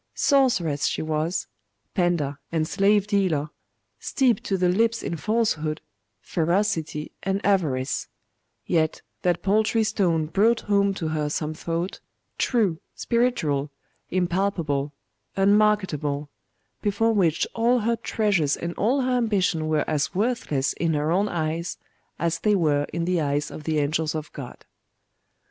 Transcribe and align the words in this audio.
Sorceress 0.15 0.87
she 0.87 1.03
was, 1.03 1.45
pander 1.93 2.39
and 2.51 2.67
slave 2.67 3.05
dealer, 3.05 3.51
steeped 3.99 4.43
to 4.45 4.57
the 4.57 4.67
lips 4.67 5.03
in 5.03 5.15
falsehood, 5.15 5.79
ferocity, 6.19 7.11
and 7.21 7.39
avarice; 7.45 8.07
yet 8.65 9.03
that 9.21 9.43
paltry 9.43 9.83
stone 9.83 10.25
brought 10.25 10.61
home 10.61 10.95
to 10.95 11.09
her 11.09 11.29
some 11.29 11.53
thought, 11.53 11.99
true, 12.39 12.79
spiritual, 12.95 13.69
impalpable, 14.09 14.91
unmarketable, 15.37 16.31
before 16.81 17.13
which 17.13 17.45
all 17.53 17.81
her 17.81 17.95
treasures 17.95 18.57
and 18.57 18.73
all 18.77 19.01
her 19.01 19.11
ambition 19.15 19.67
were 19.67 19.87
as 19.87 20.15
worthless 20.15 20.73
in 20.73 20.95
her 20.95 21.11
own 21.11 21.29
eyes 21.29 21.77
as 22.17 22.39
they 22.39 22.55
were 22.55 22.85
in 22.91 23.05
the 23.05 23.21
eyes 23.21 23.51
of 23.51 23.65
the 23.65 23.77
angels 23.77 24.15
of 24.15 24.33
God. 24.33 24.65